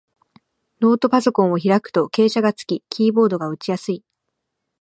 [0.81, 4.03] ノートパソコンを開くと傾斜がつき、キーボードが打ちやすい